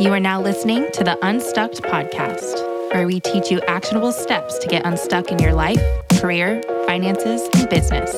[0.00, 4.68] You are now listening to the Unstuck podcast, where we teach you actionable steps to
[4.68, 5.82] get unstuck in your life,
[6.20, 8.14] career, finances, and business.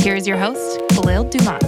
[0.00, 1.62] Here is your host, Kahlil Dumas.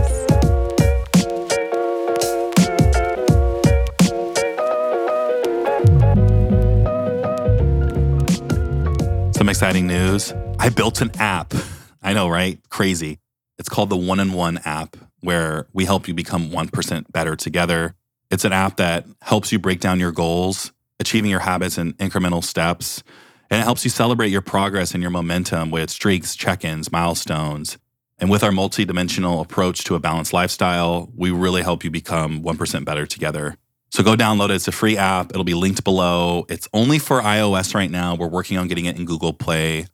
[9.37, 10.35] Some exciting news.
[10.59, 11.55] I built an app.
[12.03, 12.59] I know, right?
[12.69, 13.21] Crazy.
[13.61, 17.95] It's called the One and One app, where we help you become 1% better together.
[18.31, 22.45] It's an app that helps you break down your goals, achieving your habits in incremental
[22.45, 23.03] steps,
[23.51, 27.79] and it helps you celebrate your progress and your momentum with streaks, check ins, milestones.
[28.19, 32.85] And with our multi-dimensional approach to a balanced lifestyle, we really help you become 1%
[32.85, 33.57] better together.
[33.91, 34.57] So go download it.
[34.57, 35.31] It's a free app.
[35.31, 36.47] It'll be linked below.
[36.49, 38.15] It's only for iOS right now.
[38.15, 39.87] We're working on getting it in Google Play.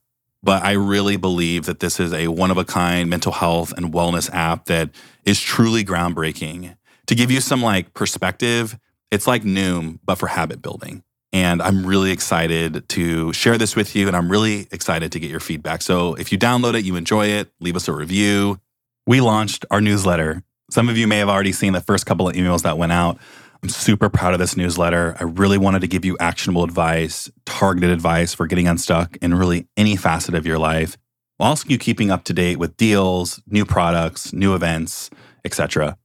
[0.43, 3.93] But I really believe that this is a one of a kind mental health and
[3.93, 4.91] wellness app that
[5.25, 6.77] is truly groundbreaking.
[7.07, 8.79] To give you some like perspective,
[9.11, 11.03] it's like Noom, but for habit building.
[11.33, 14.07] And I'm really excited to share this with you.
[14.07, 15.83] And I'm really excited to get your feedback.
[15.83, 18.61] So if you download it, you enjoy it, leave us a review.
[19.07, 20.43] We launched our newsletter.
[20.71, 23.19] Some of you may have already seen the first couple of emails that went out.
[23.63, 25.17] I'm super proud of this newsletter.
[25.21, 29.69] I really wanted to give you actionable advice, targeted advice for getting unstuck in really
[29.77, 30.97] any facet of your life.
[31.39, 35.11] I'll also you keeping up to date with deals, new products, new events,
[35.45, 35.97] etc.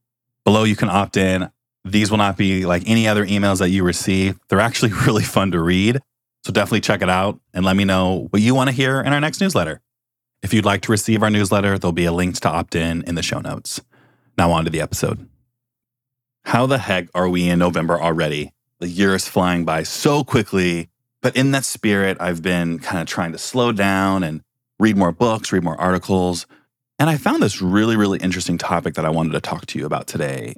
[0.46, 1.50] Below, you can opt in.
[1.84, 4.40] These will not be like any other emails that you receive.
[4.50, 6.00] They're actually really fun to read.
[6.44, 9.14] So definitely check it out and let me know what you want to hear in
[9.14, 9.82] our next newsletter.
[10.42, 13.14] If you'd like to receive our newsletter, there'll be a link to opt in in
[13.14, 13.80] the show notes.
[14.38, 15.28] Now, on to the episode.
[16.46, 18.52] How the heck are we in November already?
[18.80, 20.90] The year is flying by so quickly.
[21.22, 24.42] But in that spirit, I've been kind of trying to slow down and
[24.80, 26.48] read more books, read more articles,
[27.02, 29.88] and I found this really, really interesting topic that I wanted to talk to you
[29.88, 30.54] about today.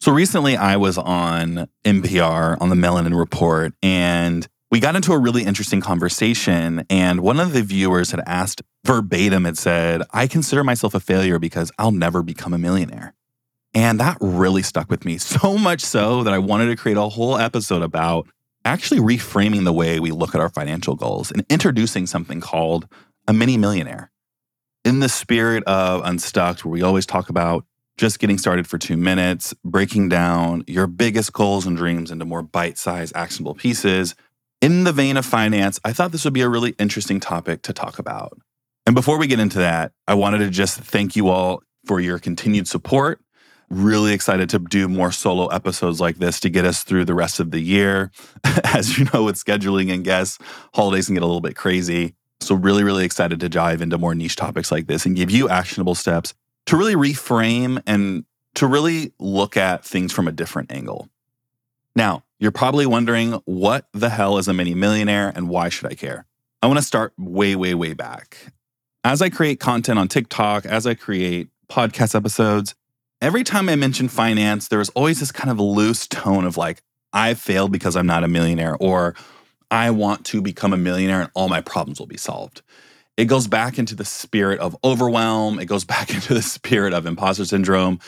[0.00, 5.18] So recently I was on NPR on the Melanin Report and we got into a
[5.18, 6.84] really interesting conversation.
[6.90, 11.38] And one of the viewers had asked verbatim, it said, I consider myself a failure
[11.38, 13.14] because I'll never become a millionaire.
[13.72, 17.08] And that really stuck with me so much so that I wanted to create a
[17.08, 18.26] whole episode about
[18.64, 22.88] actually reframing the way we look at our financial goals and introducing something called
[23.28, 24.10] a mini millionaire
[24.84, 27.64] in the spirit of Unstuck, where we always talk about
[27.96, 32.42] just getting started for two minutes, breaking down your biggest goals and dreams into more
[32.42, 34.14] bite sized, actionable pieces.
[34.60, 37.72] In the vein of finance, I thought this would be a really interesting topic to
[37.72, 38.38] talk about.
[38.86, 42.18] And before we get into that, I wanted to just thank you all for your
[42.18, 43.20] continued support.
[43.70, 47.40] Really excited to do more solo episodes like this to get us through the rest
[47.40, 48.10] of the year.
[48.64, 50.38] As you know, with scheduling and guests,
[50.74, 52.14] holidays can get a little bit crazy.
[52.44, 55.48] So, really, really excited to dive into more niche topics like this and give you
[55.48, 56.34] actionable steps
[56.66, 58.24] to really reframe and
[58.54, 61.08] to really look at things from a different angle.
[61.96, 65.94] Now, you're probably wondering what the hell is a mini millionaire and why should I
[65.94, 66.26] care?
[66.62, 68.52] I want to start way, way, way back.
[69.04, 72.74] As I create content on TikTok, as I create podcast episodes,
[73.20, 77.34] every time I mention finance, there's always this kind of loose tone of like, I
[77.34, 79.14] failed because I'm not a millionaire, or
[79.74, 82.62] I want to become a millionaire and all my problems will be solved.
[83.16, 85.58] It goes back into the spirit of overwhelm.
[85.58, 87.98] It goes back into the spirit of imposter syndrome.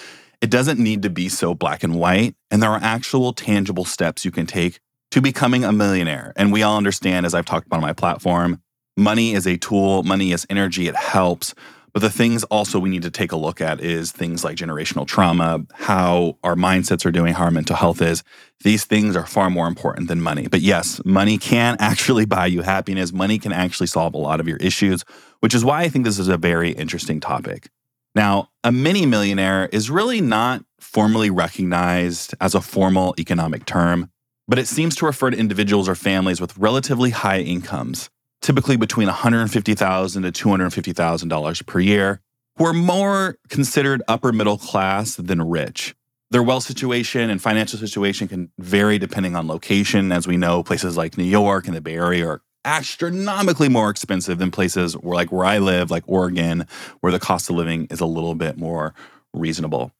[0.40, 2.36] It doesn't need to be so black and white.
[2.52, 4.78] And there are actual tangible steps you can take
[5.10, 6.32] to becoming a millionaire.
[6.36, 8.62] And we all understand, as I've talked about on my platform,
[8.96, 11.52] money is a tool, money is energy, it helps.
[11.96, 15.06] But the things also we need to take a look at is things like generational
[15.06, 18.22] trauma, how our mindsets are doing, how our mental health is.
[18.62, 20.46] These things are far more important than money.
[20.46, 23.14] But yes, money can actually buy you happiness.
[23.14, 25.06] Money can actually solve a lot of your issues,
[25.40, 27.70] which is why I think this is a very interesting topic.
[28.14, 34.10] Now, a mini millionaire is really not formally recognized as a formal economic term,
[34.46, 38.10] but it seems to refer to individuals or families with relatively high incomes
[38.46, 42.20] typically between 150,000 to $250,000 per year,
[42.56, 45.96] who are more considered upper middle class than rich.
[46.30, 50.12] Their wealth situation and financial situation can vary depending on location.
[50.12, 54.38] As we know, places like New York and the Bay Area are astronomically more expensive
[54.38, 56.68] than places where, like where I live, like Oregon,
[57.00, 58.94] where the cost of living is a little bit more
[59.34, 59.90] reasonable.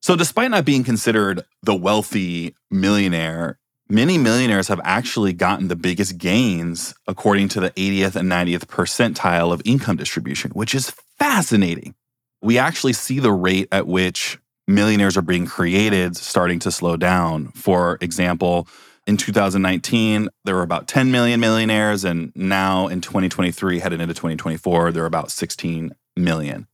[0.00, 3.58] So, despite not being considered the wealthy millionaire,
[3.90, 9.52] many millionaires have actually gotten the biggest gains according to the 80th and 90th percentile
[9.52, 11.94] of income distribution, which is fascinating.
[12.42, 17.48] We actually see the rate at which millionaires are being created starting to slow down.
[17.48, 18.68] For example,
[19.06, 24.92] in 2019, there were about 10 million millionaires, and now in 2023, headed into 2024,
[24.92, 26.66] there are about 16 million.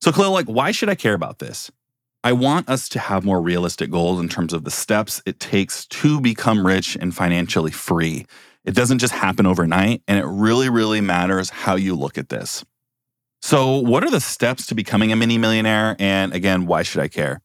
[0.00, 1.70] So, Kahlil, like, why should I care about this?
[2.24, 5.84] I want us to have more realistic goals in terms of the steps it takes
[5.88, 8.24] to become rich and financially free.
[8.64, 12.64] It doesn't just happen overnight, and it really, really matters how you look at this.
[13.42, 15.96] So, what are the steps to becoming a mini millionaire?
[15.98, 17.42] And again, why should I care?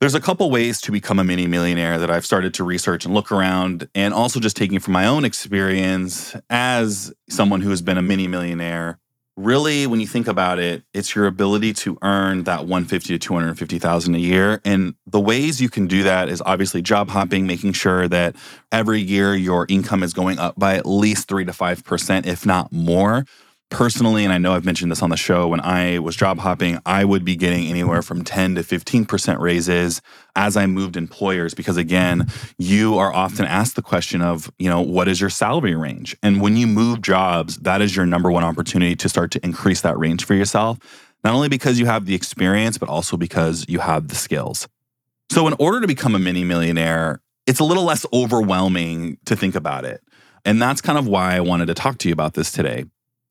[0.00, 3.14] There's a couple ways to become a mini millionaire that I've started to research and
[3.14, 7.98] look around, and also just taking from my own experience as someone who has been
[7.98, 9.00] a mini millionaire
[9.36, 14.14] really when you think about it it's your ability to earn that 150 to 250,000
[14.14, 14.60] a year.
[14.64, 18.36] And the ways you can do that is obviously job hopping making sure that
[18.70, 22.72] every year your income is going up by at least 3 to 5% if not
[22.72, 23.24] more
[23.70, 26.78] personally, and I know I've mentioned this on the show, when I was job hopping,
[26.86, 30.00] I would be getting anywhere from 10 to 15% raises
[30.36, 31.54] as I moved employers.
[31.54, 32.28] Because again,
[32.58, 36.16] you are often asked the question of, you know, what is your salary range?
[36.22, 39.80] And when you move jobs, that is your number one opportunity to start to increase
[39.80, 40.78] that range for yourself,
[41.24, 44.68] not only because you have the experience, but also because you have the skills.
[45.30, 49.54] So, in order to become a mini millionaire, it's a little less overwhelming to think
[49.54, 50.00] about it.
[50.44, 52.84] And that's kind of why I wanted to talk to you about this today.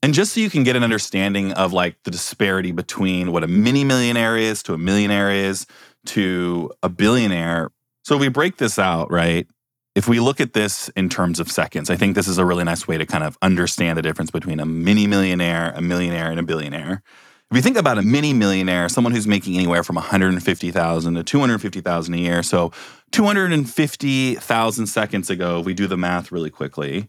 [0.03, 3.47] And just so you can get an understanding of like the disparity between what a
[3.47, 5.65] mini millionaire is to a millionaire is
[6.07, 7.71] to a billionaire.
[8.03, 9.47] So we break this out, right?
[9.95, 12.65] If we look at this in terms of seconds, I think this is a really
[12.65, 16.39] nice way to kind of understand the difference between a mini millionaire, a millionaire, and
[16.39, 17.01] a billionaire.
[17.49, 22.13] If you think about a mini millionaire, someone who's making anywhere from 150,000 to 250,000
[22.13, 22.73] a year, so
[23.11, 27.07] 250,000 seconds ago, if we do the math really quickly,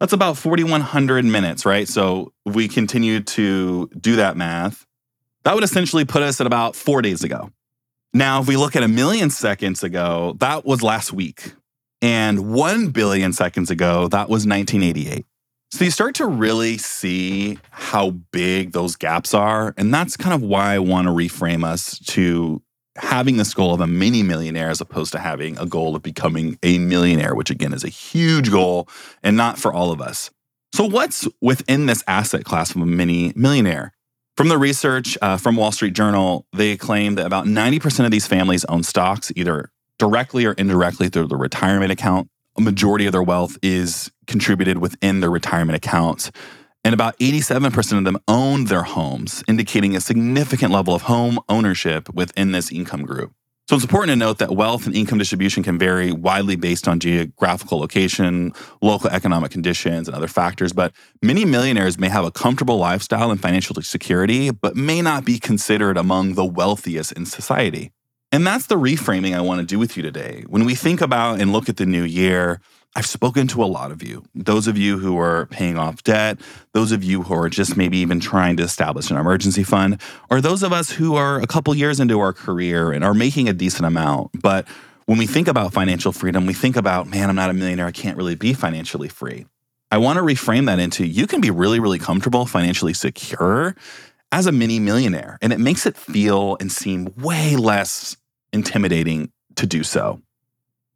[0.00, 1.88] that's about 4,100 minutes, right?
[1.88, 4.86] So we continue to do that math,
[5.44, 7.50] that would essentially put us at about four days ago.
[8.12, 11.52] Now, if we look at a million seconds ago, that was last week.
[12.02, 15.24] And 1 billion seconds ago, that was 1988.
[15.70, 19.72] So you start to really see how big those gaps are.
[19.76, 22.62] And that's kind of why I want to reframe us to
[22.98, 26.58] having this goal of a mini millionaire as opposed to having a goal of becoming
[26.62, 28.88] a millionaire, which again is a huge goal
[29.22, 30.30] and not for all of us.
[30.74, 33.92] So, what's within this asset class of a mini millionaire?
[34.36, 38.26] From the research uh, from Wall Street Journal, they claim that about 90% of these
[38.26, 42.28] families own stocks, either directly or indirectly through the retirement account.
[42.58, 46.30] A majority of their wealth is contributed within their retirement accounts
[46.86, 52.08] and about 87% of them owned their homes, indicating a significant level of home ownership
[52.14, 53.32] within this income group.
[53.68, 57.00] So it's important to note that wealth and income distribution can vary widely based on
[57.00, 60.72] geographical location, local economic conditions, and other factors.
[60.72, 65.40] But many millionaires may have a comfortable lifestyle and financial security, but may not be
[65.40, 67.90] considered among the wealthiest in society.
[68.30, 70.44] And that's the reframing I want to do with you today.
[70.46, 72.60] When we think about and look at the new year,
[72.96, 76.40] I've spoken to a lot of you, those of you who are paying off debt,
[76.72, 80.00] those of you who are just maybe even trying to establish an emergency fund,
[80.30, 83.50] or those of us who are a couple years into our career and are making
[83.50, 84.30] a decent amount.
[84.40, 84.66] But
[85.04, 87.84] when we think about financial freedom, we think about, man, I'm not a millionaire.
[87.84, 89.44] I can't really be financially free.
[89.90, 93.76] I want to reframe that into you can be really, really comfortable, financially secure
[94.32, 95.36] as a mini millionaire.
[95.42, 98.16] And it makes it feel and seem way less
[98.54, 100.22] intimidating to do so.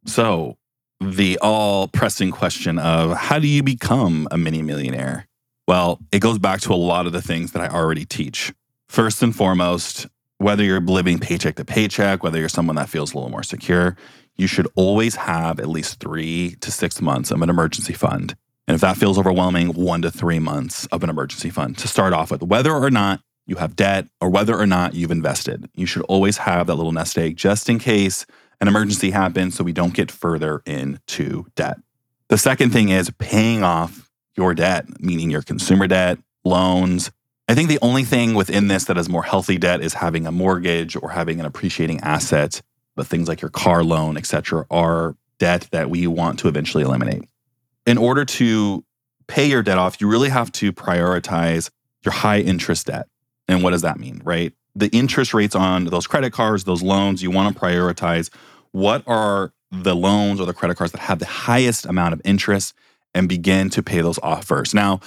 [0.07, 0.57] So,
[1.01, 5.27] the all pressing question of how do you become a mini millionaire?
[5.67, 8.53] Well, it goes back to a lot of the things that I already teach.
[8.87, 10.05] First and foremost,
[10.37, 13.97] whether you're living paycheck to paycheck, whether you're someone that feels a little more secure,
[14.35, 18.35] you should always have at least three to six months of an emergency fund.
[18.67, 22.13] And if that feels overwhelming, one to three months of an emergency fund to start
[22.13, 25.67] off with, whether or not you have debt or whether or not you've invested.
[25.73, 28.25] You should always have that little nest egg just in case
[28.61, 31.77] an emergency happens so we don't get further into debt.
[32.29, 37.11] The second thing is paying off your debt, meaning your consumer debt, loans.
[37.49, 40.31] I think the only thing within this that is more healthy debt is having a
[40.31, 42.61] mortgage or having an appreciating asset.
[42.95, 46.83] But things like your car loan, et cetera, are debt that we want to eventually
[46.83, 47.23] eliminate.
[47.85, 48.85] In order to
[49.27, 51.71] pay your debt off, you really have to prioritize
[52.05, 53.07] your high interest debt.
[53.47, 54.53] And what does that mean, right?
[54.75, 58.29] The interest rates on those credit cards, those loans, you want to prioritize
[58.71, 62.73] what are the loans or the credit cards that have the highest amount of interest
[63.13, 64.73] and begin to pay those off first.
[64.73, 64.99] Now,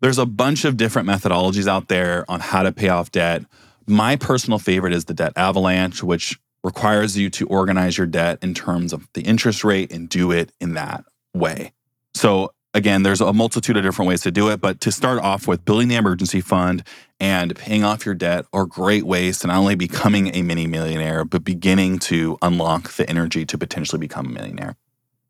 [0.00, 3.44] there's a bunch of different methodologies out there on how to pay off debt.
[3.86, 8.54] My personal favorite is the debt avalanche, which requires you to organize your debt in
[8.54, 11.72] terms of the interest rate and do it in that way.
[12.14, 15.46] So, again, there's a multitude of different ways to do it, but to start off
[15.46, 16.82] with building the emergency fund
[17.20, 21.24] and paying off your debt are great ways to not only becoming a mini millionaire,
[21.24, 24.76] but beginning to unlock the energy to potentially become a millionaire.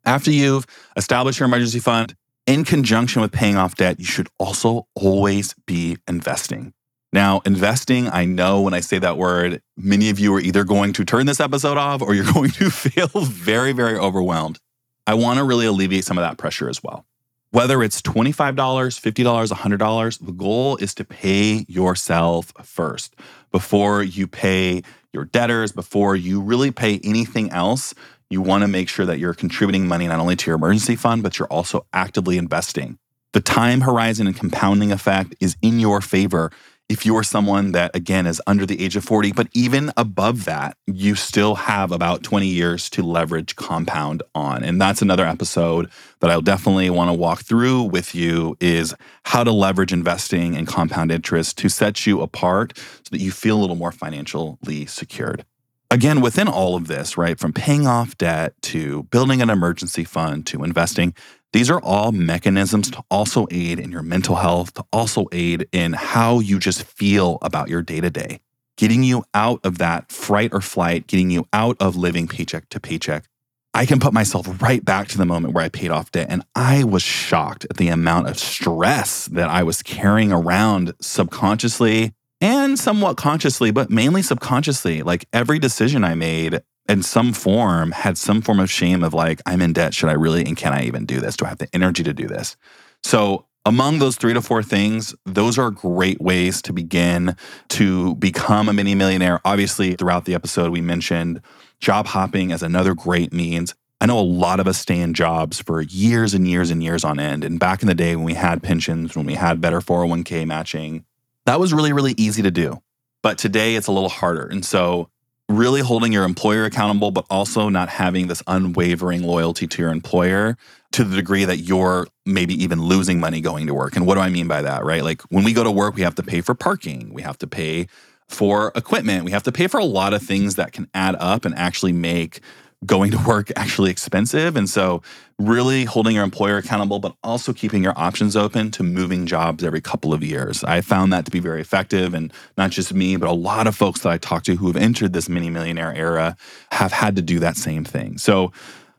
[0.04, 0.66] After you've
[0.96, 2.14] established your emergency fund,
[2.46, 6.72] in conjunction with paying off debt, you should also always be investing.
[7.12, 10.92] Now, investing, I know when I say that word, many of you are either going
[10.94, 14.58] to turn this episode off or you're going to feel very, very overwhelmed.
[15.06, 17.06] I want to really alleviate some of that pressure as well.
[17.50, 23.16] Whether it's $25, $50, $100, the goal is to pay yourself first
[23.50, 24.82] before you pay
[25.14, 27.94] your debtors, before you really pay anything else.
[28.28, 31.22] You want to make sure that you're contributing money not only to your emergency fund,
[31.22, 32.98] but you're also actively investing.
[33.32, 36.50] The time horizon and compounding effect is in your favor
[36.88, 40.46] if you are someone that, again, is under the age of 40, but even above
[40.46, 44.64] that, you still have about 20 years to leverage compound on.
[44.64, 45.90] And that's another episode
[46.20, 50.66] that I'll definitely want to walk through with you is how to leverage investing and
[50.66, 55.44] compound interest to set you apart so that you feel a little more financially secured.
[55.90, 60.44] Again, within all of this, right, from paying off debt to building an emergency fund
[60.48, 61.14] to investing,
[61.54, 65.94] these are all mechanisms to also aid in your mental health, to also aid in
[65.94, 68.40] how you just feel about your day to day,
[68.76, 72.78] getting you out of that fright or flight, getting you out of living paycheck to
[72.78, 73.24] paycheck.
[73.72, 76.44] I can put myself right back to the moment where I paid off debt, and
[76.54, 82.78] I was shocked at the amount of stress that I was carrying around subconsciously and
[82.78, 85.02] somewhat consciously, but mainly subconsciously.
[85.02, 89.42] Like every decision I made, in some form had some form of shame of like,
[89.46, 89.94] I'm in debt.
[89.94, 90.44] Should I really?
[90.44, 91.36] And can I even do this?
[91.36, 92.56] Do I have the energy to do this?
[93.02, 97.36] So, among those three to four things, those are great ways to begin
[97.68, 99.40] to become a mini millionaire.
[99.44, 101.42] Obviously, throughout the episode, we mentioned
[101.78, 103.74] job hopping as another great means.
[104.00, 107.04] I know a lot of us stay in jobs for years and years and years
[107.04, 107.44] on end.
[107.44, 111.04] And back in the day when we had pensions, when we had better 401k matching,
[111.48, 112.82] that was really, really easy to do.
[113.22, 114.46] But today it's a little harder.
[114.46, 115.08] And so
[115.48, 120.58] really holding your employer accountable, but also not having this unwavering loyalty to your employer
[120.92, 123.96] to the degree that you're maybe even losing money going to work.
[123.96, 125.02] And what do I mean by that, right?
[125.02, 127.46] Like when we go to work, we have to pay for parking, we have to
[127.46, 127.88] pay
[128.28, 131.46] for equipment, we have to pay for a lot of things that can add up
[131.46, 132.40] and actually make
[132.86, 134.56] going to work actually expensive.
[134.56, 135.02] And so,
[135.38, 139.80] really holding your employer accountable, but also keeping your options open to moving jobs every
[139.80, 140.64] couple of years.
[140.64, 142.14] I found that to be very effective.
[142.14, 144.76] And not just me, but a lot of folks that I talk to who have
[144.76, 146.36] entered this mini millionaire era
[146.72, 148.18] have had to do that same thing.
[148.18, 148.52] So,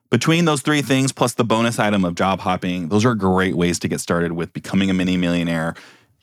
[0.09, 3.77] between those three things, plus the bonus item of job hopping, those are great ways
[3.79, 5.75] to get started with becoming a mini millionaire.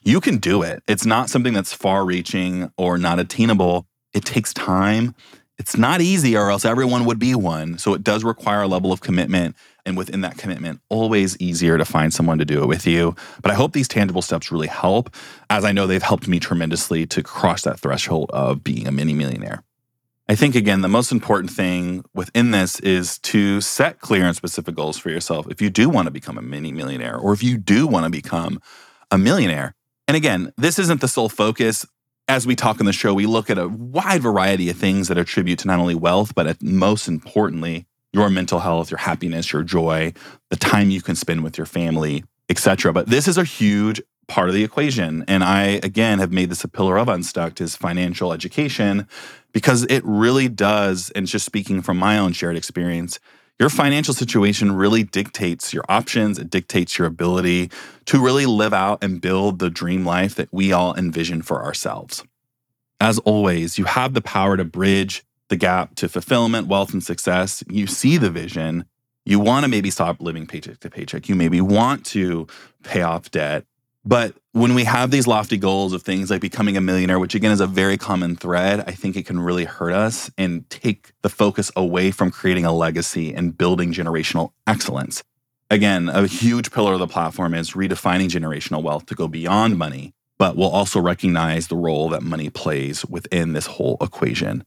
[0.03, 0.83] You can do it.
[0.87, 3.87] It's not something that's far reaching or not attainable.
[4.13, 5.15] It takes time
[5.57, 7.77] it's not easy, or else everyone would be one.
[7.77, 9.55] So it does require a level of commitment.
[9.85, 13.15] And within that commitment, always easier to find someone to do it with you.
[13.41, 15.15] But I hope these tangible steps really help,
[15.49, 19.13] as I know they've helped me tremendously to cross that threshold of being a mini
[19.13, 19.63] millionaire.
[20.29, 24.75] I think, again, the most important thing within this is to set clear and specific
[24.75, 25.49] goals for yourself.
[25.49, 28.09] If you do want to become a mini millionaire, or if you do want to
[28.09, 28.61] become
[29.09, 29.73] a millionaire,
[30.05, 31.85] and again, this isn't the sole focus
[32.27, 35.17] as we talk on the show, we look at a wide variety of things that
[35.17, 40.13] attribute to not only wealth, but most importantly, your mental health, your happiness, your joy,
[40.49, 42.91] the time you can spend with your family, etc.
[42.91, 45.23] But this is a huge part of the equation.
[45.27, 49.07] And I, again, have made this a pillar of Unstuck is financial education
[49.53, 53.19] because it really does, and just speaking from my own shared experience,
[53.59, 56.37] your financial situation really dictates your options.
[56.37, 57.71] It dictates your ability
[58.05, 62.23] to really live out and build the dream life that we all envision for ourselves.
[62.99, 67.63] As always, you have the power to bridge the gap to fulfillment, wealth, and success.
[67.67, 68.85] You see the vision.
[69.25, 71.27] You want to maybe stop living paycheck to paycheck.
[71.29, 72.47] You maybe want to
[72.83, 73.65] pay off debt.
[74.07, 77.51] But when we have these lofty goals of things like becoming a millionaire, which again
[77.51, 81.29] is a very common thread, I think it can really hurt us and take the
[81.29, 85.25] focus away from creating a legacy and building generational excellence.
[85.69, 90.13] Again, a huge pillar of the platform is redefining generational wealth to go beyond money,
[90.37, 94.63] but we'll also recognize the role that money plays within this whole equation.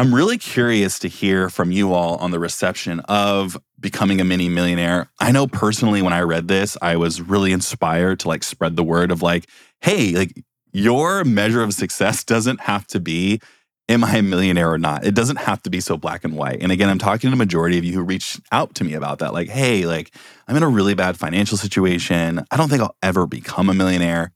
[0.00, 4.48] I'm really curious to hear from you all on the reception of becoming a mini
[4.48, 5.10] millionaire.
[5.20, 8.82] I know personally when I read this, I was really inspired to like spread the
[8.82, 9.46] word of like,
[9.82, 10.42] hey, like
[10.72, 13.42] your measure of success doesn't have to be
[13.90, 15.04] am I a millionaire or not?
[15.04, 16.62] It doesn't have to be so black and white.
[16.62, 19.18] And again, I'm talking to the majority of you who reached out to me about
[19.18, 19.34] that.
[19.34, 20.14] Like, hey, like
[20.48, 22.42] I'm in a really bad financial situation.
[22.50, 24.32] I don't think I'll ever become a millionaire.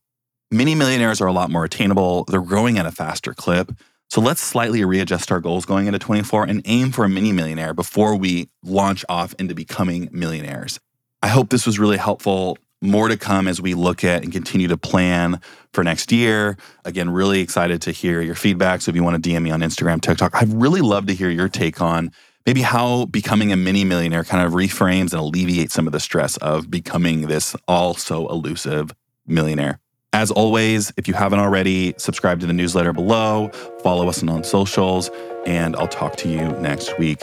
[0.51, 2.25] Mini millionaires are a lot more attainable.
[2.25, 3.73] They're growing at a faster clip.
[4.11, 7.75] So let's slightly readjust our goals going into 24 and aim for a mini millionaire
[7.75, 10.79] before we launch off into becoming millionaires.
[11.23, 12.59] I hope this was really helpful.
[12.83, 15.41] More to come as we look at and continue to plan
[15.73, 16.59] for next year.
[16.85, 18.83] Again, really excited to hear your feedback.
[18.83, 21.31] So if you want to DM me on Instagram, TikTok, I'd really love to hear
[21.31, 22.13] your take on
[22.47, 26.37] maybe how becoming a mini millionaire kind of reframes and alleviates some of the stress
[26.39, 28.93] of becoming this also elusive
[29.27, 29.81] millionaire.
[30.15, 33.49] As always, if you haven't already, subscribe to the newsletter below,
[33.83, 35.11] follow us on socials,
[35.45, 37.21] and I'll talk to you next week.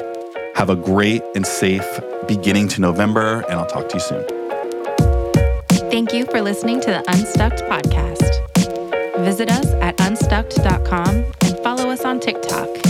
[0.55, 1.87] Have a great and safe
[2.27, 4.25] beginning to November, and I'll talk to you soon.
[5.89, 9.23] Thank you for listening to the UnstuckKD podcast.
[9.23, 12.80] Visit us at unstuckkd.com and follow us on TikTok